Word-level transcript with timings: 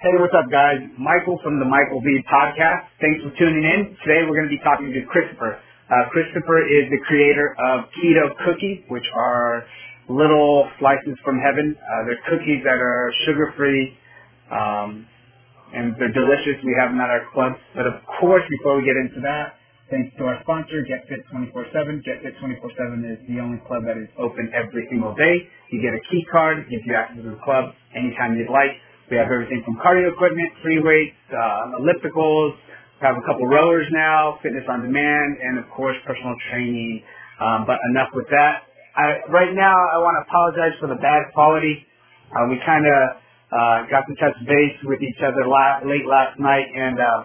Hey, 0.00 0.16
what's 0.16 0.32
up, 0.32 0.48
guys? 0.48 0.80
Michael 0.96 1.36
from 1.44 1.60
the 1.60 1.68
Michael 1.68 2.00
V 2.00 2.08
podcast. 2.24 2.88
Thanks 3.04 3.20
for 3.20 3.36
tuning 3.36 3.68
in. 3.68 3.92
Today 4.00 4.24
we're 4.24 4.32
going 4.32 4.48
to 4.48 4.56
be 4.56 4.64
talking 4.64 4.88
to 4.96 5.04
Christopher. 5.04 5.60
Uh, 5.92 6.08
Christopher 6.08 6.64
is 6.64 6.88
the 6.88 6.96
creator 7.04 7.52
of 7.60 7.84
Keto 8.00 8.32
Kookies, 8.40 8.80
which 8.88 9.04
are 9.12 9.68
little 10.08 10.72
slices 10.80 11.20
from 11.20 11.36
heaven. 11.36 11.76
Uh, 11.76 12.08
they're 12.08 12.24
cookies 12.32 12.64
that 12.64 12.80
are 12.80 13.12
sugar-free, 13.28 13.92
um, 14.48 15.04
and 15.76 15.92
they're 16.00 16.16
delicious. 16.16 16.56
We 16.64 16.72
have 16.80 16.96
them 16.96 17.00
at 17.04 17.12
our 17.12 17.28
club. 17.36 17.60
But 17.76 17.84
of 17.84 18.00
course, 18.24 18.48
before 18.48 18.80
we 18.80 18.88
get 18.88 18.96
into 18.96 19.20
that, 19.28 19.60
thanks 19.92 20.16
to 20.16 20.24
our 20.24 20.40
sponsor, 20.48 20.80
GetFit 20.80 21.28
24/7. 21.28 22.00
GetFit 22.08 22.40
24/7 22.40 23.04
is 23.04 23.20
the 23.28 23.36
only 23.36 23.60
club 23.68 23.84
that 23.84 24.00
is 24.00 24.08
open 24.16 24.48
every 24.56 24.88
single 24.88 25.12
day. 25.12 25.44
You 25.68 25.84
get 25.84 25.92
a 25.92 26.00
key 26.08 26.24
card, 26.32 26.64
gives 26.72 26.88
you 26.88 26.96
access 26.96 27.20
to 27.20 27.36
the 27.36 27.40
club 27.44 27.76
anytime 27.92 28.40
you'd 28.40 28.48
like. 28.48 28.80
We 29.10 29.18
have 29.18 29.28
everything 29.28 29.62
from 29.66 29.76
cardio 29.84 30.12
equipment, 30.14 30.50
free 30.62 30.80
weights, 30.80 31.18
uh, 31.34 31.76
ellipticals. 31.82 32.54
We 33.00 33.04
have 33.06 33.16
a 33.18 33.24
couple 33.28 33.46
rowers 33.46 33.86
now, 33.92 34.38
fitness 34.42 34.64
on 34.70 34.82
demand, 34.82 35.38
and 35.42 35.58
of 35.58 35.68
course 35.76 35.96
personal 36.06 36.34
training. 36.50 37.02
Um, 37.40 37.66
but 37.66 37.76
enough 37.92 38.08
with 38.14 38.26
that. 38.30 38.64
I, 38.96 39.20
right 39.28 39.52
now, 39.54 39.74
I 39.76 39.98
want 40.00 40.16
to 40.18 40.22
apologize 40.30 40.78
for 40.80 40.88
the 40.88 40.96
bad 41.02 41.32
quality. 41.34 41.84
Uh, 42.32 42.48
we 42.48 42.56
kind 42.64 42.86
of 42.86 43.00
uh, 43.52 43.78
got 43.90 44.06
to 44.08 44.14
touch 44.16 44.36
base 44.48 44.78
with 44.84 45.02
each 45.02 45.20
other 45.20 45.44
la- 45.46 45.82
late 45.84 46.06
last 46.08 46.38
night, 46.40 46.66
and 46.74 46.98
uh, 47.00 47.24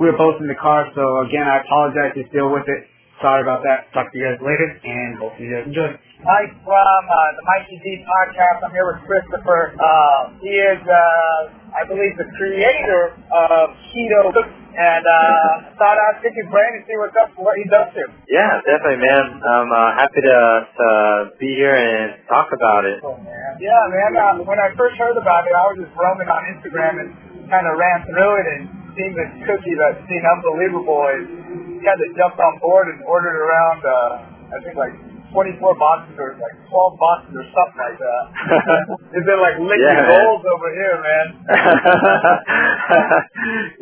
we 0.00 0.06
were 0.10 0.18
both 0.18 0.40
in 0.40 0.48
the 0.48 0.58
car. 0.60 0.88
So 0.94 1.02
again, 1.28 1.46
I 1.46 1.60
apologize. 1.62 2.16
Just 2.16 2.32
deal 2.32 2.50
with 2.52 2.64
it. 2.68 2.82
Sorry 3.22 3.42
about 3.42 3.62
that. 3.64 3.92
Talk 3.94 4.12
to 4.12 4.18
you 4.18 4.26
guys 4.26 4.40
later, 4.42 4.68
and 4.84 5.18
hopefully 5.18 5.48
you 5.48 5.54
guys 5.56 5.66
enjoy. 5.68 5.90
Mike 6.24 6.54
from 6.64 7.02
uh, 7.04 7.16
the 7.36 7.44
Mikey 7.44 7.76
D 7.84 8.00
podcast. 8.08 8.64
I'm 8.64 8.72
here 8.72 8.88
with 8.88 9.04
Christopher. 9.04 9.76
Uh, 9.76 10.32
he 10.40 10.48
is, 10.48 10.80
uh, 10.80 11.76
I 11.76 11.84
believe, 11.84 12.16
the 12.16 12.24
creator 12.40 13.12
of 13.28 13.64
Keto, 13.92 14.32
and 14.32 15.04
uh, 15.04 15.76
thought 15.76 16.00
I'd 16.00 16.24
pick 16.24 16.32
his 16.32 16.48
brain 16.48 16.80
and 16.80 16.84
see 16.88 16.96
what's 16.96 17.12
up, 17.20 17.36
what 17.36 17.60
he's 17.60 17.68
up 17.68 17.92
to. 17.92 18.02
Yeah, 18.32 18.48
definitely, 18.64 19.04
man. 19.04 19.24
I'm 19.44 19.68
uh, 19.68 19.92
happy 19.92 20.24
to, 20.24 20.38
to 20.64 20.88
be 21.36 21.52
here 21.52 21.76
and 21.76 22.16
talk 22.32 22.48
about 22.48 22.88
it. 22.88 22.96
Cool, 23.04 23.20
man. 23.20 23.60
Yeah, 23.60 23.76
man. 23.92 24.12
Uh, 24.16 24.48
when 24.48 24.56
I 24.56 24.72
first 24.72 24.96
heard 24.96 25.20
about 25.20 25.44
it, 25.44 25.52
I 25.52 25.64
was 25.68 25.84
just 25.84 25.92
roaming 26.00 26.32
on 26.32 26.42
Instagram 26.56 26.94
and 26.96 27.08
kind 27.52 27.68
of 27.68 27.76
ran 27.76 28.08
through 28.08 28.32
it 28.40 28.46
and 28.56 28.62
seen 28.96 29.12
this 29.12 29.32
cookie 29.44 29.76
that 29.84 30.00
seemed 30.08 30.24
unbelievable. 30.24 31.12
And 31.12 31.76
kind 31.84 32.00
of 32.00 32.08
jumped 32.16 32.40
on 32.40 32.56
board 32.64 32.88
and 32.88 33.04
ordered 33.04 33.36
around, 33.36 33.84
uh, 33.84 34.12
I 34.48 34.58
think 34.64 34.80
like 34.80 34.96
24 35.36 35.76
boxes 35.76 36.16
or 36.16 36.32
like 36.40 36.56
12 36.64 36.96
boxes 36.96 37.32
or 37.36 37.44
something 37.52 37.76
like 37.76 37.98
that. 38.00 38.24
it's 39.12 39.26
been 39.28 39.36
like 39.36 39.60
licking 39.60 39.84
Yeah, 39.84 40.08
man. 40.08 40.24
over 40.32 40.70
here, 40.72 40.96
man. 41.04 41.26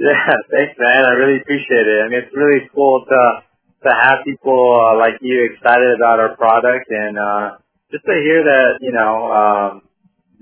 yeah, 0.02 0.34
thanks, 0.50 0.74
man. 0.82 1.00
I 1.06 1.12
really 1.14 1.38
appreciate 1.38 1.86
it. 1.86 1.98
I 2.02 2.10
mean, 2.10 2.26
it's 2.26 2.34
really 2.34 2.66
cool 2.74 3.06
to 3.06 3.22
to 3.86 3.90
have 3.92 4.24
people 4.24 4.58
uh, 4.74 4.98
like 4.98 5.14
you 5.20 5.46
excited 5.54 5.94
about 5.94 6.18
our 6.18 6.34
product 6.34 6.90
and 6.90 7.14
uh, 7.14 7.46
just 7.92 8.02
to 8.02 8.14
hear 8.18 8.42
that 8.42 8.80
you 8.80 8.90
know 8.90 9.12
um, 9.30 9.72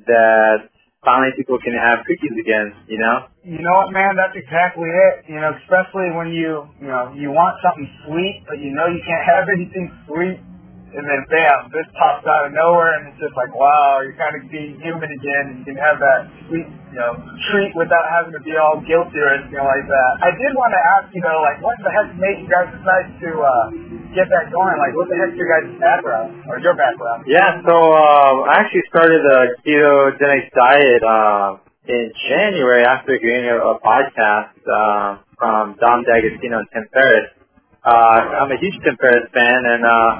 that 0.07 0.71
finally 1.05 1.35
people 1.37 1.59
can 1.59 1.75
have 1.75 2.07
cookies 2.07 2.39
again. 2.41 2.73
You 2.89 2.99
know. 2.99 3.27
You 3.45 3.59
know 3.59 3.75
what, 3.85 3.91
man? 3.93 4.15
That's 4.17 4.39
exactly 4.39 4.87
it. 4.89 5.27
You 5.29 5.43
know, 5.43 5.51
especially 5.67 6.15
when 6.15 6.31
you, 6.31 6.63
you 6.79 6.87
know, 6.87 7.11
you 7.19 7.35
want 7.35 7.59
something 7.59 7.91
sweet, 8.07 8.47
but 8.47 8.63
you 8.63 8.71
know 8.71 8.87
you 8.87 9.03
can't 9.03 9.27
have 9.35 9.45
anything 9.51 9.91
sweet, 10.07 10.39
and 10.93 11.05
then 11.09 11.21
bam, 11.33 11.73
this 11.73 11.89
pops 11.97 12.25
out 12.29 12.48
of 12.48 12.53
nowhere, 12.53 13.01
and 13.01 13.09
it's 13.09 13.21
just 13.21 13.33
like, 13.33 13.48
wow, 13.57 14.05
you're 14.05 14.17
kind 14.21 14.37
of 14.37 14.45
being 14.53 14.77
human 14.81 15.09
again, 15.09 15.45
and 15.48 15.57
you 15.65 15.73
can 15.73 15.81
have 15.81 15.97
that 15.97 16.29
sweet, 16.48 16.69
you 16.93 16.98
know, 17.01 17.17
treat 17.48 17.73
without 17.73 18.05
having 18.12 18.37
to 18.37 18.43
be 18.45 18.53
all 18.61 18.77
guilty 18.85 19.17
or 19.17 19.33
anything 19.33 19.65
like 19.65 19.87
that. 19.89 20.13
I 20.20 20.37
did 20.37 20.53
want 20.53 20.77
to 20.77 20.83
ask, 20.85 21.09
you 21.17 21.25
know, 21.25 21.41
like, 21.41 21.65
what 21.65 21.81
the 21.81 21.89
heck 21.89 22.13
made 22.20 22.45
you 22.45 22.48
guys 22.53 22.69
decide 22.77 23.09
to 23.09 23.31
uh, 23.41 23.67
get 24.13 24.29
that 24.29 24.53
going? 24.53 24.77
Like, 24.77 24.93
what 24.93 25.09
the 25.09 25.17
heck's 25.17 25.33
your 25.33 25.48
guys' 25.48 25.73
background 25.80 26.45
or 26.45 26.61
your 26.61 26.77
background? 26.77 27.24
Yeah, 27.24 27.64
so 27.64 27.73
um, 27.73 28.45
I 28.45 28.61
actually 28.61 28.85
started 28.92 29.24
a 29.24 29.57
ketogenic 29.64 30.53
diet 30.53 31.03
uh, 31.09 31.57
in 31.89 32.13
January 32.29 32.85
after 32.85 33.17
getting 33.17 33.48
a, 33.48 33.57
a 33.57 33.80
podcast 33.80 34.61
uh, 34.69 35.24
from 35.41 35.80
Dom 35.80 36.05
D'Agostino 36.05 36.61
and 36.61 36.69
Tim 36.69 36.85
Ferriss. 36.92 37.33
Uh, 37.83 38.45
I'm 38.45 38.53
a 38.53 38.59
huge 38.61 38.79
Tim 38.85 38.95
Ferriss 39.01 39.27
fan, 39.35 39.61
and 39.67 39.83
uh, 39.83 40.13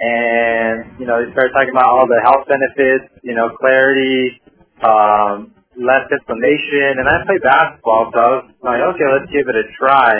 and 0.00 1.00
you 1.00 1.06
know 1.06 1.20
they 1.20 1.30
started 1.32 1.52
talking 1.52 1.72
about 1.72 1.86
all 1.86 2.06
the 2.06 2.20
health 2.24 2.48
benefits, 2.48 3.12
you 3.22 3.34
know, 3.34 3.50
clarity, 3.60 4.40
um, 4.82 5.54
less 5.76 6.06
inflammation, 6.10 7.00
and 7.00 7.06
I 7.08 7.24
play 7.26 7.38
basketball, 7.42 8.10
so 8.12 8.18
I 8.18 8.28
was 8.28 8.44
like, 8.62 8.82
okay, 8.94 9.08
let's 9.12 9.30
give 9.32 9.46
it 9.48 9.56
a 9.56 9.66
try. 9.76 10.12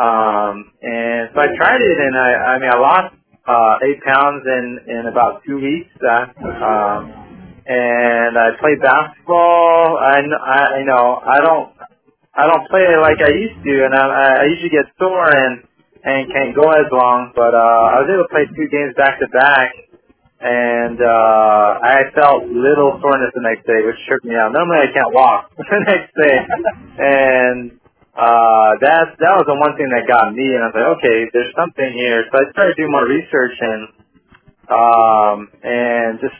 Um, 0.00 0.72
and 0.82 1.28
so 1.34 1.40
I 1.40 1.48
tried 1.56 1.80
it, 1.82 1.98
and 2.00 2.14
I, 2.16 2.30
I 2.32 2.58
mean, 2.58 2.70
I 2.70 2.78
lost 2.78 3.14
uh, 3.46 3.74
eight 3.86 4.00
pounds 4.04 4.44
in 4.46 4.64
in 4.88 5.02
about 5.10 5.42
two 5.46 5.60
weeks. 5.60 5.92
Uh, 6.00 6.26
um, 6.64 7.02
and 7.66 8.34
I 8.38 8.56
play 8.58 8.74
basketball. 8.82 9.98
I, 10.00 10.18
I 10.24 10.78
you 10.80 10.86
know 10.86 11.20
I 11.22 11.38
don't 11.40 11.70
I 12.34 12.46
don't 12.46 12.66
play 12.70 12.86
like 13.00 13.18
I 13.20 13.30
used 13.34 13.60
to, 13.62 13.74
and 13.84 13.94
I, 13.94 14.42
I 14.42 14.44
usually 14.46 14.70
get 14.70 14.86
sore 14.98 15.28
and 15.28 15.62
and 16.04 16.30
can't 16.32 16.54
go 16.54 16.70
as 16.70 16.88
long. 16.92 17.32
But 17.34 17.52
uh, 17.52 17.94
I 17.94 18.04
was 18.04 18.08
able 18.08 18.24
to 18.24 18.32
play 18.32 18.46
two 18.52 18.68
games 18.68 18.96
back 18.96 19.20
to 19.20 19.28
back, 19.32 19.70
and 20.40 20.98
uh, 21.00 21.68
I 21.80 22.08
felt 22.16 22.48
little 22.48 22.96
soreness 23.00 23.32
the 23.36 23.44
next 23.44 23.66
day, 23.68 23.80
which 23.84 23.98
tripped 24.08 24.24
me 24.24 24.36
out. 24.36 24.52
Normally 24.52 24.84
I 24.84 24.90
can't 24.92 25.12
walk 25.12 25.52
the 25.58 25.80
next 25.84 26.12
day, 26.16 26.36
and 26.98 27.80
uh, 28.16 28.70
that 28.80 29.16
that 29.20 29.34
was 29.36 29.46
the 29.48 29.56
one 29.56 29.76
thing 29.76 29.88
that 29.92 30.08
got 30.08 30.32
me. 30.32 30.56
And 30.56 30.64
I 30.64 30.66
was 30.68 30.76
like, 30.76 30.90
okay, 31.00 31.18
there's 31.32 31.52
something 31.56 31.90
here. 31.96 32.24
So 32.32 32.40
I 32.40 32.44
started 32.52 32.76
doing 32.76 32.92
more 32.92 33.06
research 33.06 33.56
and 33.60 33.82
um, 34.70 35.50
and 35.62 36.20
just 36.22 36.38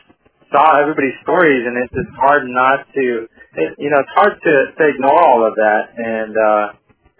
saw 0.52 0.82
everybody's 0.82 1.18
stories, 1.22 1.62
and 1.66 1.78
it's 1.78 1.94
just 1.94 2.10
hard 2.18 2.46
not 2.46 2.86
to, 2.94 3.26
it, 3.54 3.70
you 3.78 3.90
know, 3.90 3.98
it's 4.02 4.14
hard 4.14 4.34
to, 4.42 4.54
to 4.78 4.82
ignore 4.86 5.18
all 5.18 5.46
of 5.46 5.54
that. 5.54 5.94
And 5.98 6.34
uh, 6.34 6.64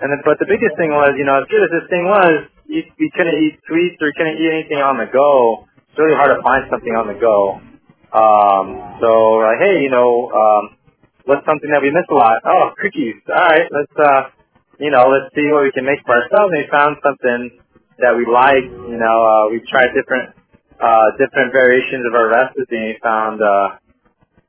and 0.00 0.08
then, 0.08 0.20
but 0.24 0.40
the 0.40 0.48
biggest 0.48 0.76
thing 0.80 0.90
was, 0.90 1.12
you 1.16 1.24
know, 1.28 1.36
as 1.36 1.46
good 1.52 1.60
as 1.60 1.70
this 1.72 1.86
thing 1.92 2.08
was, 2.08 2.48
you, 2.66 2.82
you 2.96 3.08
couldn't 3.12 3.36
eat 3.36 3.60
sweets 3.68 4.00
or 4.00 4.08
you 4.08 4.16
couldn't 4.16 4.40
eat 4.40 4.50
anything 4.50 4.80
on 4.80 4.96
the 4.96 5.08
go. 5.08 5.68
It's 5.88 5.98
really 5.98 6.16
hard 6.16 6.32
to 6.32 6.40
find 6.40 6.64
something 6.72 6.94
on 6.96 7.06
the 7.10 7.18
go. 7.18 7.60
Um, 8.10 8.66
so 8.98 9.10
like, 9.44 9.60
hey, 9.60 9.84
you 9.84 9.90
know, 9.92 10.32
um, 10.32 10.62
what's 11.28 11.44
something 11.44 11.68
that 11.70 11.82
we 11.82 11.92
miss 11.92 12.08
a 12.10 12.16
lot? 12.16 12.40
Oh, 12.46 12.72
cookies. 12.80 13.20
All 13.28 13.44
right, 13.44 13.68
let's, 13.68 13.96
uh, 13.98 14.22
you 14.80 14.90
know, 14.90 15.12
let's 15.12 15.28
see 15.36 15.46
what 15.52 15.68
we 15.68 15.72
can 15.76 15.84
make 15.84 16.00
for 16.08 16.16
ourselves. 16.16 16.50
And 16.56 16.64
we 16.64 16.68
found 16.72 16.96
something 17.04 17.60
that 18.00 18.16
we 18.16 18.24
liked. 18.24 18.72
You 18.88 18.98
know, 18.98 19.16
uh, 19.20 19.44
we 19.52 19.60
tried 19.68 19.92
different 19.92 20.32
uh, 20.80 21.12
different 21.20 21.52
variations 21.52 22.08
of 22.08 22.16
our 22.16 22.32
recipe 22.32 22.72
and 22.72 22.88
we 22.88 22.96
found 23.04 23.38
uh, 23.44 23.76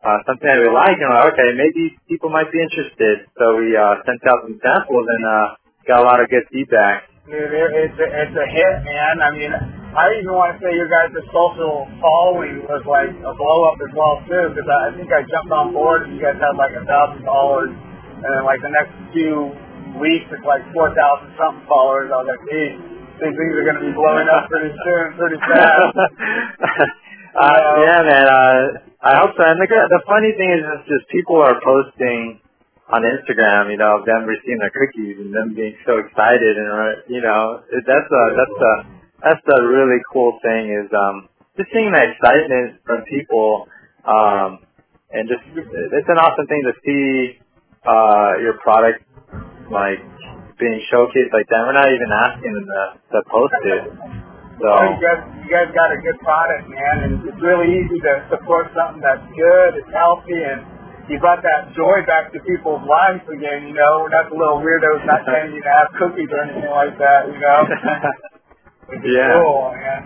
uh, 0.02 0.18
something 0.26 0.50
that 0.50 0.58
we 0.58 0.70
like 0.74 0.98
and 0.98 1.10
like, 1.14 1.30
okay, 1.34 1.50
maybe 1.54 1.94
people 2.10 2.34
might 2.34 2.50
be 2.50 2.58
interested. 2.58 3.30
So 3.38 3.62
we 3.62 3.78
uh, 3.78 4.02
sent 4.06 4.22
out 4.26 4.42
some 4.50 4.58
samples 4.58 5.06
and 5.06 5.24
uh, 5.26 5.46
got 5.86 6.02
a 6.02 6.06
lot 6.06 6.18
of 6.18 6.30
good 6.30 6.46
feedback. 6.50 7.06
Dude, 7.30 7.38
it, 7.38 7.70
it's 7.86 7.98
a, 8.02 8.08
it's 8.10 8.34
a 8.34 8.48
hit, 8.50 8.76
man. 8.82 9.22
I 9.22 9.30
mean, 9.30 9.54
I 9.54 10.10
even 10.18 10.34
want 10.34 10.58
to 10.58 10.60
say 10.60 10.74
your 10.74 10.90
guys' 10.90 11.14
social 11.30 11.86
following 12.02 12.66
was 12.66 12.82
like 12.90 13.14
a 13.14 13.34
blow 13.38 13.60
up 13.70 13.78
as 13.78 13.94
well 13.94 14.18
too, 14.26 14.58
because 14.58 14.66
I, 14.66 14.90
I 14.90 14.90
think 14.98 15.14
I 15.14 15.22
jumped 15.30 15.54
on 15.54 15.70
board 15.70 16.10
and 16.10 16.18
you 16.18 16.22
guys 16.22 16.42
had 16.42 16.58
like 16.58 16.74
a 16.74 16.82
thousand 16.82 17.22
followers, 17.22 17.70
and 17.70 18.26
then 18.26 18.42
like 18.42 18.58
the 18.66 18.74
next 18.74 18.98
few 19.14 19.54
weeks 20.02 20.26
it's 20.34 20.48
like 20.50 20.66
four 20.74 20.90
thousand 20.98 21.30
something 21.38 21.62
followers. 21.70 22.10
I 22.10 22.26
was 22.26 22.30
like, 22.34 22.44
geez, 22.50 22.74
these 23.22 23.36
things 23.38 23.54
are 23.54 23.66
going 23.70 23.80
to 23.80 23.86
be 23.86 23.94
blowing 23.94 24.26
up 24.26 24.50
pretty 24.50 24.74
soon, 24.74 25.06
pretty 25.14 25.40
fast. 25.46 25.94
uh, 27.38 27.70
yeah, 27.86 28.02
man. 28.02 28.26
Uh, 28.26 28.91
I 29.02 29.18
hope 29.18 29.34
so. 29.34 29.42
And 29.42 29.58
the, 29.58 29.66
the 29.66 30.02
funny 30.06 30.30
thing 30.38 30.50
is, 30.54 30.62
it's 30.62 30.86
just 30.86 31.10
people 31.10 31.42
are 31.42 31.58
posting 31.66 32.38
on 32.94 33.02
Instagram, 33.02 33.72
you 33.72 33.78
know, 33.78 33.98
of 33.98 34.06
them 34.06 34.30
receiving 34.30 34.62
their 34.62 34.70
cookies 34.70 35.18
and 35.18 35.34
them 35.34 35.56
being 35.56 35.74
so 35.88 35.98
excited, 35.98 36.54
and 36.60 36.70
uh, 36.70 36.94
you 37.10 37.22
know, 37.22 37.64
that's 37.72 38.10
a 38.12 38.24
that's 38.38 38.60
a 38.62 38.74
that's 39.24 39.44
the 39.48 39.58
really 39.64 39.98
cool 40.12 40.38
thing 40.44 40.70
is 40.70 40.92
um 40.94 41.30
just 41.58 41.72
seeing 41.74 41.90
that 41.94 42.14
excitement 42.14 42.78
from 42.86 43.02
people, 43.08 43.66
um, 44.06 44.62
and 45.10 45.26
just 45.26 45.42
it's 45.50 46.10
an 46.12 46.20
awesome 46.20 46.46
thing 46.46 46.62
to 46.68 46.74
see 46.86 47.40
uh 47.88 48.38
your 48.38 48.60
product 48.62 49.02
like 49.72 50.04
being 50.60 50.78
showcased 50.94 51.34
like 51.34 51.50
that. 51.50 51.66
We're 51.66 51.74
not 51.74 51.90
even 51.90 52.12
asking 52.12 52.54
them 52.54 52.68
to, 52.70 52.84
to 53.18 53.20
post 53.32 53.56
it. 53.66 54.21
So 54.62 54.70
you 54.70 54.98
guys, 55.02 55.22
you 55.42 55.50
guys 55.50 55.70
got 55.74 55.90
a 55.90 56.00
good 56.06 56.18
product, 56.22 56.70
man, 56.70 56.96
and 57.10 57.12
it's 57.26 57.42
really 57.42 57.82
easy 57.82 57.98
to 58.06 58.14
support 58.30 58.70
something 58.78 59.02
that's 59.02 59.26
good, 59.34 59.82
it's 59.82 59.90
healthy, 59.90 60.38
and 60.38 60.62
you 61.10 61.18
brought 61.18 61.42
that 61.42 61.74
joy 61.74 62.06
back 62.06 62.30
to 62.32 62.40
people's 62.46 62.86
lives 62.86 63.26
again. 63.26 63.66
You 63.68 63.74
know, 63.74 64.06
we're 64.06 64.14
not 64.14 64.30
the 64.30 64.38
little 64.38 64.62
weirdos 64.62 65.02
not 65.10 65.26
saying 65.30 65.58
you 65.58 65.66
to 65.66 65.72
have 65.74 65.90
cookies 65.98 66.30
or 66.30 66.46
anything 66.46 66.70
like 66.70 66.94
that. 67.02 67.22
You 67.34 67.40
know, 67.42 67.60
which 68.94 69.02
is 69.02 69.12
Yeah. 69.18 69.34
cool, 69.42 69.74
man. 69.74 70.02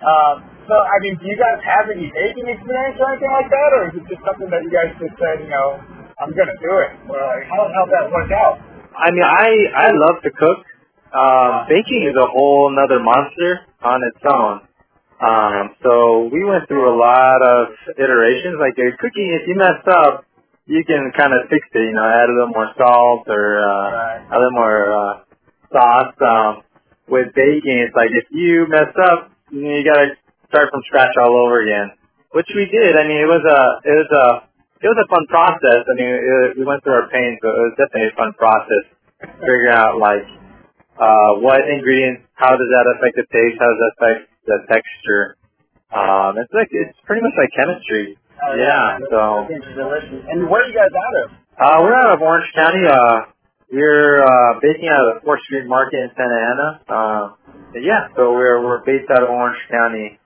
Um, 0.00 0.34
so, 0.70 0.74
I 0.78 0.96
mean, 1.04 1.18
do 1.20 1.26
you 1.28 1.36
guys 1.36 1.60
have 1.68 1.90
any 1.92 2.08
baking 2.08 2.48
experience 2.48 2.96
or 2.96 3.12
anything 3.12 3.32
like 3.34 3.50
that, 3.52 3.70
or 3.76 3.80
is 3.92 3.94
it 3.98 4.04
just 4.08 4.22
something 4.24 4.48
that 4.48 4.62
you 4.64 4.72
guys 4.72 4.94
just 4.96 5.16
said, 5.20 5.44
you 5.44 5.50
know, 5.52 5.80
I'm 6.16 6.32
gonna 6.32 6.56
do 6.58 6.72
it. 6.82 6.92
Or 7.12 7.18
like, 7.28 7.44
how 7.46 7.68
how 7.70 7.84
that 7.92 8.08
work 8.10 8.30
out? 8.32 8.56
I 8.96 9.12
mean, 9.12 9.22
I 9.22 9.48
I 9.76 9.88
love 9.94 10.18
to 10.24 10.30
cook. 10.32 10.64
Um, 11.08 11.64
baking 11.68 12.04
is 12.04 12.16
a 12.16 12.28
whole 12.28 12.68
nother 12.70 13.00
monster 13.00 13.64
on 13.80 14.00
its 14.04 14.20
own. 14.28 14.68
Um, 15.18 15.74
so 15.82 16.28
we 16.30 16.44
went 16.44 16.68
through 16.68 16.86
a 16.86 16.96
lot 16.96 17.42
of 17.42 17.74
iterations. 17.96 18.60
Like 18.60 18.78
a 18.78 18.94
cookie, 19.00 19.34
if 19.34 19.48
you 19.48 19.56
mess 19.56 19.82
up, 19.88 20.26
you 20.66 20.84
can 20.84 21.10
kind 21.16 21.32
of 21.32 21.48
fix 21.50 21.66
it. 21.74 21.80
You 21.90 21.96
know, 21.96 22.06
add 22.06 22.28
a 22.28 22.34
little 22.36 22.54
more 22.54 22.70
salt 22.78 23.26
or 23.26 23.58
uh, 23.58 24.30
a 24.30 24.36
little 24.36 24.54
more 24.54 24.78
uh, 24.86 25.12
sauce. 25.72 26.14
Um, 26.20 26.62
with 27.08 27.32
baking, 27.34 27.88
it's 27.88 27.96
like 27.96 28.12
if 28.12 28.28
you 28.30 28.68
mess 28.68 28.92
up, 29.08 29.32
you, 29.50 29.64
know, 29.64 29.74
you 29.80 29.84
gotta 29.84 30.12
start 30.52 30.68
from 30.70 30.82
scratch 30.86 31.16
all 31.16 31.34
over 31.48 31.64
again. 31.64 31.96
Which 32.36 32.46
we 32.54 32.68
did. 32.68 32.94
I 32.94 33.08
mean, 33.08 33.18
it 33.18 33.30
was 33.30 33.42
a 33.42 33.60
it 33.88 33.96
was 33.96 34.10
a 34.12 34.26
it 34.84 34.88
was 34.92 34.98
a 35.02 35.08
fun 35.08 35.24
process. 35.26 35.82
I 35.88 35.94
mean, 35.96 36.12
it, 36.14 36.58
we 36.60 36.64
went 36.68 36.84
through 36.84 36.94
our 36.94 37.08
pains, 37.08 37.40
but 37.40 37.56
it 37.56 37.64
was 37.72 37.74
definitely 37.80 38.12
a 38.12 38.16
fun 38.20 38.32
process. 38.36 38.84
Figuring 39.40 39.72
out 39.74 39.98
like 39.98 40.37
uh, 40.98 41.30
what 41.40 41.62
ingredients, 41.70 42.26
how 42.34 42.52
does 42.52 42.70
that 42.74 42.86
affect 42.98 43.14
the 43.16 43.26
taste, 43.32 43.56
how 43.62 43.70
does 43.70 43.80
that 43.80 43.92
affect 43.98 44.20
the 44.46 44.56
texture. 44.70 45.36
Um, 45.94 46.36
it's 46.36 46.52
like 46.52 46.68
it's 46.70 46.98
pretty 47.08 47.22
much 47.22 47.32
like 47.38 47.48
chemistry. 47.56 48.18
Oh, 48.44 48.54
Yeah, 48.54 48.98
man, 48.98 49.00
so- 49.08 49.16
those 49.16 49.48
things 49.48 49.64
are 49.72 49.76
delicious. 49.78 50.20
And 50.28 50.38
where 50.50 50.62
are 50.62 50.68
you 50.68 50.76
guys 50.76 50.92
out 50.92 51.14
of? 51.24 51.26
Uh, 51.58 51.76
we're 51.82 51.94
out 51.96 52.14
of 52.14 52.20
Orange 52.22 52.46
County. 52.54 52.86
Uh, 52.86 53.30
we're 53.72 54.22
uh, 54.22 54.60
baking 54.62 54.88
out 54.88 55.02
of 55.02 55.08
the 55.14 55.20
Fourth 55.26 55.42
Street 55.48 55.66
Market 55.66 55.98
in 56.06 56.10
Santa 56.14 56.38
Ana. 56.38 56.68
Uh, 56.86 57.22
yeah, 57.82 58.08
so 58.16 58.30
we're 58.32 58.62
we're 58.64 58.80
based 58.86 59.10
out 59.10 59.22
of 59.24 59.28
Orange 59.28 59.58
County. 59.70 60.18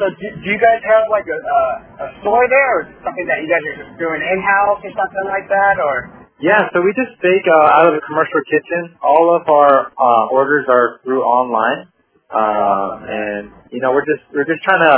So 0.00 0.08
do, 0.08 0.26
do 0.40 0.46
you 0.48 0.56
guys 0.58 0.80
have 0.88 1.04
like 1.12 1.28
a, 1.28 1.36
uh, 1.36 2.04
a 2.04 2.06
store 2.24 2.48
there, 2.48 2.70
or 2.80 2.82
something 3.04 3.26
that 3.28 3.44
you 3.44 3.48
guys 3.52 3.60
are 3.68 3.78
just 3.84 3.94
doing 4.00 4.18
in 4.24 4.38
house 4.40 4.80
or 4.80 4.92
something 4.96 5.26
like 5.28 5.46
that, 5.52 5.76
or? 5.78 6.21
Yeah, 6.42 6.66
so 6.74 6.82
we 6.82 6.90
just 6.98 7.14
bake 7.22 7.46
uh, 7.46 7.78
out 7.78 7.86
of 7.86 7.94
the 7.94 8.02
commercial 8.02 8.42
kitchen. 8.50 8.98
All 8.98 9.30
of 9.30 9.46
our 9.46 9.94
uh, 9.94 10.34
orders 10.34 10.66
are 10.66 10.98
through 11.06 11.22
online, 11.22 11.86
uh, 12.34 12.98
and 13.06 13.54
you 13.70 13.78
know 13.78 13.94
we're 13.94 14.02
just 14.02 14.26
we're 14.34 14.50
just 14.50 14.58
trying 14.66 14.82
to 14.82 14.96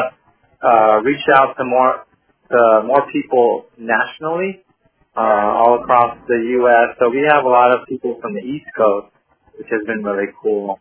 uh, 0.64 0.94
reach 1.04 1.20
out 1.36 1.52
to 1.60 1.64
more 1.68 2.08
to 2.48 2.88
more 2.88 3.04
people 3.12 3.68
nationally, 3.76 4.64
uh, 5.12 5.60
all 5.60 5.84
across 5.84 6.16
the 6.32 6.40
U.S. 6.64 6.96
So 6.96 7.12
we 7.12 7.28
have 7.28 7.44
a 7.44 7.52
lot 7.52 7.76
of 7.76 7.84
people 7.92 8.16
from 8.24 8.32
the 8.32 8.40
East 8.40 8.64
Coast, 8.72 9.12
which 9.60 9.68
has 9.68 9.84
been 9.84 10.00
really 10.00 10.32
cool. 10.40 10.80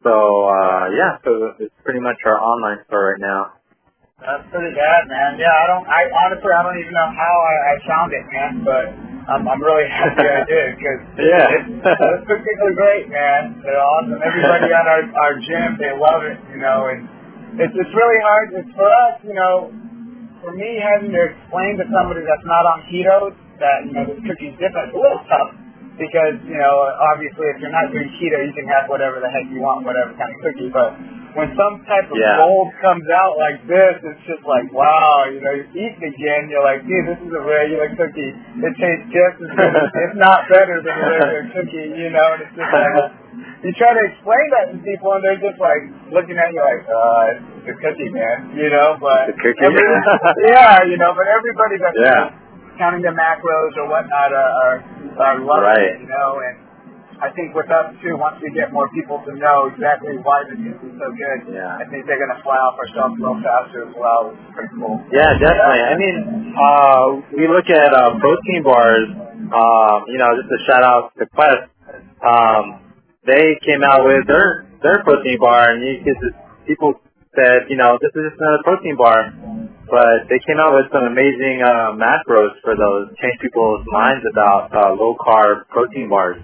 So 0.00 0.08
uh, 0.08 0.88
yeah, 0.88 1.20
so 1.20 1.52
it's 1.60 1.76
pretty 1.84 2.00
much 2.00 2.16
our 2.24 2.40
online 2.40 2.80
store 2.88 3.12
right 3.12 3.20
now. 3.20 3.60
That's 4.24 4.48
pretty 4.48 4.72
bad, 4.72 5.04
man. 5.12 5.36
Yeah, 5.36 5.52
I 5.52 5.64
don't. 5.68 5.84
I 5.84 6.00
honestly, 6.16 6.48
I 6.48 6.62
don't 6.64 6.80
even 6.80 6.96
know 6.96 7.12
how 7.12 7.34
I, 7.44 7.54
I 7.60 7.74
found 7.84 8.08
it, 8.16 8.24
man. 8.32 8.52
But 8.64 9.11
I'm, 9.28 9.46
I'm 9.46 9.62
really 9.62 9.86
happy 9.88 10.26
I 10.26 10.42
did 10.46 10.68
because 10.78 11.00
Yeah. 11.18 11.54
it's, 11.54 11.68
it's 11.70 12.26
particularly 12.26 12.74
great, 12.74 13.06
man. 13.08 13.62
They're 13.62 13.78
awesome. 13.78 14.18
Everybody 14.18 14.68
at 14.74 14.86
our 14.86 15.02
our 15.06 15.34
gym, 15.38 15.78
they 15.78 15.94
love 15.94 16.26
it, 16.26 16.38
you 16.50 16.58
know. 16.58 16.90
And 16.90 17.06
it's 17.60 17.74
it's 17.74 17.94
really 17.94 18.20
hard. 18.26 18.46
It's 18.58 18.72
for 18.74 18.88
us, 18.88 19.22
you 19.22 19.34
know. 19.34 19.70
For 20.42 20.50
me, 20.58 20.74
having 20.82 21.14
to 21.14 21.22
explain 21.22 21.78
to 21.78 21.86
somebody 21.94 22.26
that's 22.26 22.42
not 22.50 22.66
on 22.66 22.82
keto 22.90 23.30
that 23.62 23.86
you 23.86 23.94
know 23.94 24.10
this 24.10 24.18
cookie's 24.26 24.58
different, 24.58 24.90
it's 24.90 24.98
a 24.98 25.02
little 25.02 25.22
tough 25.30 25.54
because 26.02 26.34
you 26.50 26.58
know 26.58 26.74
obviously 27.14 27.46
if 27.54 27.62
you're 27.62 27.70
not 27.70 27.86
doing 27.94 28.10
keto, 28.18 28.42
you 28.42 28.50
can 28.58 28.66
have 28.74 28.90
whatever 28.90 29.22
the 29.22 29.30
heck 29.30 29.46
you 29.54 29.62
want, 29.62 29.86
whatever 29.86 30.10
kind 30.18 30.34
of 30.34 30.38
cookie, 30.42 30.70
but 30.74 30.90
when 31.38 31.48
some 31.56 31.80
type 31.88 32.04
of 32.12 32.16
Yeah. 32.20 32.36
mold 32.44 32.68
comes 32.84 33.08
out 33.08 33.38
like 33.40 33.56
this, 33.64 33.96
it's 34.04 34.20
just 34.28 34.44
like, 34.44 34.68
wow, 34.68 35.24
you 35.32 35.40
know, 35.40 35.52
you're 35.56 35.72
eating 35.72 36.04
again. 36.04 36.52
You're 36.52 36.60
like, 36.60 36.84
dude, 36.84 37.08
this 37.08 37.16
is 37.24 37.32
a 37.32 37.40
regular 37.40 37.88
cookie. 37.96 38.36
It 38.36 38.74
tastes 38.76 39.08
just 39.08 39.40
as 39.40 39.48
good, 39.56 39.72
if 39.72 40.12
not 40.20 40.44
better 40.52 40.84
than 40.84 40.92
a 40.92 41.06
regular 41.08 41.44
cookie, 41.56 41.88
you 41.96 42.12
know, 42.12 42.26
and 42.36 42.40
it's 42.44 42.52
just 42.52 42.68
like, 42.68 43.16
you 43.64 43.72
try 43.80 43.96
to 43.96 44.02
explain 44.12 44.44
that 44.60 44.64
to 44.74 44.78
people 44.84 45.08
and 45.16 45.22
they're 45.24 45.40
just 45.40 45.56
like 45.56 45.82
looking 46.12 46.36
at 46.36 46.52
you 46.52 46.60
like, 46.60 46.84
uh, 46.84 47.64
it's 47.64 47.68
a 47.72 47.74
cookie, 47.80 48.12
man, 48.12 48.52
you 48.52 48.68
know, 48.68 49.00
but 49.00 49.32
It's 49.32 49.38
a 49.38 49.40
cookie. 49.40 49.64
every- 49.72 50.52
yeah, 50.52 50.84
you 50.90 51.00
know, 51.00 51.16
but 51.16 51.24
everybody 51.32 51.80
that's 51.80 51.96
Yeah. 51.96 52.28
Counting 52.78 53.02
the 53.02 53.12
macros 53.14 53.72
or 53.76 53.88
whatnot 53.88 54.32
are, 54.32 54.82
are, 55.20 55.36
loving 55.40 55.64
Right. 55.64 55.96
it, 55.96 56.00
you 56.02 56.08
know, 56.08 56.40
and 56.40 56.56
I 57.22 57.30
think 57.38 57.54
with 57.54 57.70
us 57.70 57.94
too, 58.02 58.18
once 58.18 58.42
we 58.42 58.50
get 58.50 58.72
more 58.74 58.90
people 58.90 59.22
to 59.22 59.32
know 59.38 59.70
exactly 59.70 60.18
why 60.26 60.42
this 60.50 60.58
is 60.58 60.74
so 60.98 61.06
good, 61.14 61.54
Yeah. 61.54 61.78
I 61.78 61.86
think 61.86 62.06
they're 62.10 62.18
going 62.18 62.34
to 62.34 62.42
fly 62.42 62.58
off 62.58 62.74
our 62.80 62.88
shelves 62.90 63.14
a 63.14 63.22
little 63.22 63.38
faster 63.44 63.86
as 63.86 63.94
well, 63.94 64.34
is 64.34 64.38
pretty 64.56 64.74
cool. 64.74 64.98
Yeah, 65.14 65.30
definitely. 65.38 65.82
I 65.86 65.94
mean, 65.94 66.16
uh, 66.58 67.06
we 67.36 67.46
look 67.46 67.70
at 67.70 67.90
uh, 67.94 68.18
protein 68.18 68.62
bars. 68.66 69.08
Um, 69.52 69.98
you 70.08 70.16
know, 70.16 70.32
just 70.34 70.48
a 70.48 70.60
shout 70.66 70.82
out 70.82 71.12
to 71.20 71.26
Quest. 71.30 71.68
Um, 72.24 72.80
they 73.26 73.54
came 73.62 73.84
out 73.84 74.02
with 74.04 74.26
their 74.26 74.66
their 74.82 75.04
protein 75.04 75.38
bar, 75.38 75.70
and 75.70 75.82
you 75.84 76.02
people 76.66 76.94
said, 77.36 77.68
you 77.68 77.76
know, 77.76 77.98
this 78.00 78.10
is 78.16 78.30
just 78.30 78.40
another 78.40 78.62
protein 78.64 78.96
bar, 78.96 79.30
but 79.92 80.24
they 80.32 80.40
came 80.48 80.56
out 80.56 80.72
with 80.72 80.88
some 80.88 81.04
amazing 81.04 81.60
uh, 81.60 81.92
macros 81.92 82.56
for 82.64 82.72
those, 82.72 83.12
change 83.20 83.36
people's 83.44 83.84
minds 83.92 84.24
about 84.32 84.72
uh, 84.72 84.96
low 84.96 85.12
carb 85.20 85.68
protein 85.68 86.08
bars. 86.08 86.40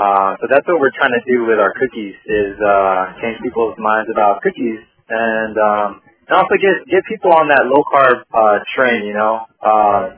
Uh, 0.00 0.32
so 0.40 0.48
that's 0.48 0.64
what 0.64 0.80
we're 0.80 0.96
trying 0.96 1.12
to 1.12 1.20
do 1.28 1.44
with 1.44 1.60
our 1.60 1.76
cookies 1.76 2.16
is 2.24 2.56
uh, 2.56 3.12
change 3.20 3.36
people's 3.44 3.76
minds 3.76 4.08
about 4.08 4.40
cookies 4.40 4.80
and 5.12 5.54
um, 5.60 6.00
and 6.24 6.32
also 6.40 6.56
get 6.56 6.72
get 6.88 7.04
people 7.04 7.36
on 7.36 7.52
that 7.52 7.68
low 7.68 7.84
carb 7.84 8.24
uh, 8.32 8.64
train. 8.72 9.04
You 9.04 9.12
know, 9.12 9.44
uh, 9.60 10.16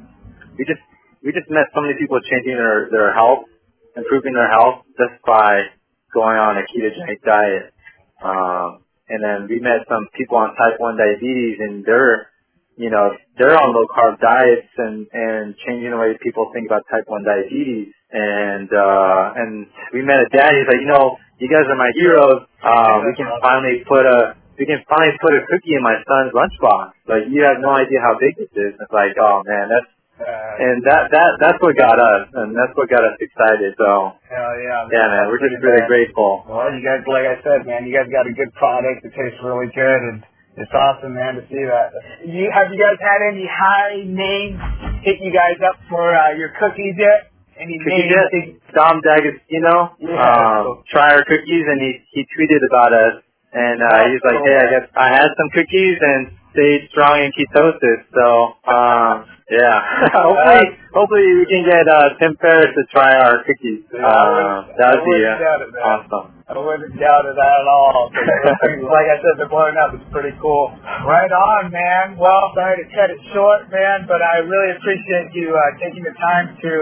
we 0.55 0.63
just 0.63 0.87
we 1.27 1.35
just 1.35 1.51
met 1.51 1.67
so 1.75 1.83
many 1.83 1.99
people 1.99 2.23
changing 2.31 2.55
their 2.55 2.87
their 2.95 3.11
health, 3.11 3.51
improving 3.99 4.39
their 4.39 4.47
health 4.55 4.87
just 4.95 5.19
by 5.27 5.67
going 6.15 6.39
on 6.39 6.63
a 6.63 6.65
ketogenic 6.71 7.27
diet. 7.27 7.75
Um, 8.23 8.87
and 9.11 9.19
then 9.19 9.51
we 9.51 9.59
met 9.59 9.83
some 9.91 10.07
people 10.15 10.39
on 10.39 10.55
type 10.55 10.79
one 10.79 10.95
diabetes, 10.95 11.59
and 11.59 11.83
they're 11.83 12.31
you 12.77 12.91
know 12.91 13.13
they're 13.39 13.57
on 13.57 13.73
low 13.75 13.87
carb 13.93 14.21
diets 14.21 14.73
and 14.79 15.07
and 15.13 15.55
changing 15.67 15.91
the 15.91 15.99
way 15.99 16.17
people 16.23 16.51
think 16.53 16.69
about 16.69 16.83
type 16.91 17.05
one 17.07 17.25
diabetes. 17.25 17.93
And 18.13 18.69
uh, 18.69 19.41
and 19.41 19.67
we 19.93 20.05
met 20.05 20.21
a 20.21 20.29
dad. 20.29 20.53
He's 20.53 20.69
like, 20.69 20.85
you 20.85 20.91
know, 20.93 21.17
you 21.41 21.49
guys 21.49 21.65
are 21.65 21.81
my 21.81 21.93
heroes. 21.97 22.45
Uh, 22.61 23.01
we 23.09 23.17
can 23.17 23.29
finally 23.41 23.85
put 23.89 24.05
a 24.05 24.37
we 24.59 24.69
can 24.69 24.85
finally 24.85 25.17
put 25.21 25.33
a 25.33 25.41
cookie 25.49 25.75
in 25.75 25.83
my 25.83 25.97
son's 26.05 26.33
lunchbox. 26.37 26.93
Like 27.09 27.25
you 27.33 27.41
have 27.49 27.59
no 27.65 27.73
idea 27.73 28.05
how 28.05 28.21
big 28.21 28.37
this 28.37 28.53
is. 28.53 28.77
It's 28.77 28.93
like, 28.93 29.17
oh 29.17 29.41
man, 29.49 29.73
that's 29.73 29.89
and 30.23 30.85
that 30.85 31.11
that 31.11 31.31
that's 31.41 31.59
what 31.59 31.75
got 31.75 31.99
us, 31.99 32.29
and 32.31 32.55
that's 32.55 32.71
what 32.77 32.87
got 32.87 33.03
us 33.03 33.17
excited. 33.19 33.75
So 33.81 34.13
hell 34.29 34.55
yeah. 34.61 34.87
yeah, 34.93 35.07
man, 35.09 35.25
we're 35.33 35.41
just 35.43 35.59
really 35.65 35.83
grateful. 35.89 36.45
Well, 36.47 36.71
you 36.71 36.85
guys, 36.85 37.03
like 37.09 37.27
I 37.27 37.37
said, 37.43 37.67
man, 37.67 37.89
you 37.89 37.97
guys 37.97 38.07
got 38.13 38.29
a 38.29 38.35
good 38.35 38.53
product. 38.55 39.03
It 39.03 39.13
tastes 39.17 39.41
really 39.43 39.73
good, 39.73 40.01
and 40.13 40.23
it's 40.57 40.73
awesome, 40.73 41.15
man, 41.15 41.37
to 41.37 41.43
see 41.49 41.65
that. 41.65 41.93
You 42.29 42.51
have 42.53 42.69
you 42.73 42.79
guys 42.81 42.99
had 43.01 43.21
any 43.33 43.49
high 43.49 44.05
names 44.05 44.61
hit 45.03 45.19
you 45.21 45.33
guys 45.33 45.57
up 45.65 45.77
for 45.89 46.15
uh, 46.15 46.33
your 46.37 46.53
cookies 46.61 46.95
yet? 46.99 47.33
Any 47.59 47.79
Cookie 47.79 48.09
names? 48.09 48.59
Jet, 48.65 48.75
Dom 48.75 49.01
D'Agostino, 49.05 49.95
Yeah. 50.01 50.17
um, 50.17 50.83
try 50.91 51.13
our 51.15 51.25
cookies, 51.25 51.65
and 51.69 51.79
he 51.81 51.91
he 52.13 52.21
tweeted 52.37 52.61
about 52.69 52.93
us, 52.93 53.15
and 53.53 53.79
uh, 53.81 54.09
he's 54.09 54.21
like, 54.25 54.41
hey, 54.45 54.57
I 54.57 54.67
guess 54.73 54.87
I 54.97 55.09
had 55.13 55.29
some 55.37 55.49
cookies 55.53 55.99
and 56.01 56.23
stayed 56.53 56.89
strong 56.93 57.21
in 57.25 57.31
ketosis. 57.37 58.01
So 58.15 58.27
um, 58.69 59.27
yeah, 59.51 59.81
hopefully 60.17 60.65
hopefully 60.95 61.27
we 61.41 61.45
can 61.49 61.63
get 61.69 61.85
uh, 61.89 62.17
Tim 62.21 62.37
Ferriss 62.41 62.73
to 62.73 62.83
try 62.93 63.13
our 63.21 63.45
cookies. 63.45 63.85
Yeah, 63.93 64.01
Uh, 64.07 64.69
that 64.81 64.89
I 64.89 64.95
would 64.97 65.05
be 65.05 65.19
uh, 65.25 65.85
awesome. 65.85 66.27
I 66.53 66.59
wouldn't 66.61 66.93
doubt 67.01 67.25
it 67.33 67.37
at 67.41 67.65
all. 67.65 68.13
'cause 68.13 68.29
those 68.45 68.61
things, 68.65 68.85
like 68.85 69.09
I 69.09 69.17
said, 69.25 69.33
they're 69.41 69.49
blowing 69.49 69.77
up. 69.81 69.97
It's 69.97 70.05
pretty 70.13 70.37
cool. 70.37 70.69
Right 71.09 71.33
on, 71.33 71.73
man. 71.73 72.17
Well, 72.21 72.53
sorry 72.53 72.77
to 72.85 72.87
cut 72.93 73.09
it 73.09 73.21
short, 73.33 73.73
man, 73.73 74.05
but 74.05 74.21
I 74.21 74.45
really 74.45 74.77
appreciate 74.77 75.33
you 75.33 75.49
uh, 75.57 75.61
taking 75.81 76.05
the 76.05 76.13
time 76.21 76.53
to 76.61 76.73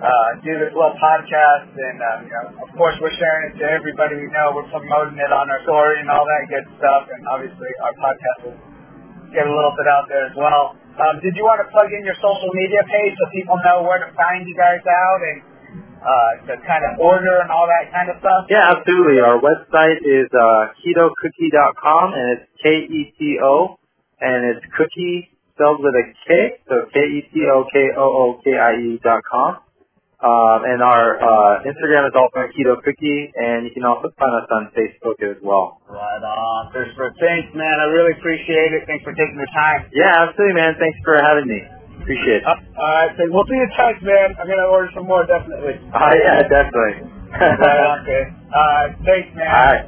uh, 0.00 0.28
do 0.40 0.56
this 0.64 0.72
little 0.72 0.96
podcast. 0.96 1.76
And, 1.76 1.98
uh, 2.00 2.24
you 2.24 2.32
know, 2.32 2.64
of 2.64 2.70
course, 2.72 2.96
we're 3.04 3.12
sharing 3.20 3.52
it 3.52 3.60
to 3.60 3.64
everybody 3.68 4.16
we 4.16 4.32
know. 4.32 4.56
We're 4.56 4.72
promoting 4.72 5.20
it 5.20 5.28
on 5.28 5.44
our 5.52 5.60
story 5.68 6.00
and 6.00 6.08
all 6.08 6.24
that 6.24 6.42
good 6.48 6.64
stuff. 6.80 7.04
And 7.12 7.20
obviously, 7.28 7.68
our 7.84 7.92
podcast 8.00 8.38
will 8.48 8.56
get 9.32 9.48
a 9.48 9.52
little 9.52 9.72
bit 9.76 9.88
out 9.88 10.08
there 10.08 10.26
as 10.28 10.36
well. 10.36 10.76
Um, 11.00 11.20
did 11.24 11.32
you 11.34 11.44
want 11.44 11.64
to 11.64 11.68
plug 11.72 11.88
in 11.88 12.04
your 12.04 12.16
social 12.20 12.52
media 12.52 12.84
page 12.84 13.16
so 13.16 13.24
people 13.32 13.56
know 13.64 13.88
where 13.88 14.04
to 14.04 14.12
find 14.12 14.44
you 14.44 14.52
guys 14.52 14.84
out 14.84 15.20
and 15.24 15.40
uh, 16.04 16.32
to 16.50 16.52
kind 16.68 16.84
of 16.84 17.00
order 17.00 17.40
and 17.40 17.48
all 17.48 17.64
that 17.64 17.88
kind 17.88 18.12
of 18.12 18.20
stuff? 18.20 18.44
Yeah, 18.52 18.76
absolutely. 18.76 19.24
Our 19.24 19.40
website 19.40 20.04
is 20.04 20.28
uh, 20.34 20.74
ketokookie.com, 20.82 22.12
and 22.12 22.26
it's 22.36 22.44
K-E-T-O, 22.60 23.78
and 24.20 24.44
it's 24.52 24.60
cookie 24.76 25.32
spelled 25.54 25.80
with 25.80 25.94
a 25.94 26.12
K, 26.28 26.58
so 26.68 26.84
K-E-T-O-K-O-O-K-I-E 26.92 29.00
dot 29.02 29.22
com. 29.30 29.61
Um, 30.22 30.62
and 30.62 30.78
our 30.78 31.18
uh, 31.18 31.66
Instagram 31.66 32.06
is 32.06 32.14
also 32.14 32.46
Keto 32.54 32.78
Kookie, 32.78 33.26
and 33.34 33.66
you 33.66 33.74
can 33.74 33.82
also 33.82 34.06
find 34.14 34.30
us 34.38 34.46
on 34.54 34.70
Facebook 34.70 35.18
as 35.18 35.34
well. 35.42 35.82
Right 35.90 36.22
on. 36.22 36.70
Christopher, 36.70 37.10
thanks, 37.18 37.50
man. 37.58 37.82
I 37.82 37.90
really 37.90 38.14
appreciate 38.14 38.70
it. 38.70 38.86
Thanks 38.86 39.02
for 39.02 39.10
taking 39.18 39.34
the 39.34 39.50
time. 39.50 39.90
Yeah, 39.90 40.30
absolutely, 40.30 40.54
man. 40.62 40.78
Thanks 40.78 40.98
for 41.02 41.18
having 41.18 41.50
me. 41.50 41.58
Appreciate 42.06 42.42
it. 42.42 42.46
Uh, 42.46 42.54
all 42.54 42.94
right, 43.02 43.10
so 43.18 43.22
we'll 43.34 43.46
see 43.50 43.58
you 43.58 43.66
in 43.66 43.74
touch, 43.74 43.98
man. 44.02 44.34
I'm 44.38 44.46
gonna 44.46 44.70
order 44.70 44.90
some 44.94 45.10
more 45.10 45.26
definitely. 45.26 45.82
Oh 45.90 46.12
yeah, 46.14 46.42
definitely. 46.46 47.02
okay. 47.34 48.22
Uh, 48.46 48.82
thanks, 49.02 49.30
man. 49.34 49.50
All 49.50 49.66
right. 49.74 49.82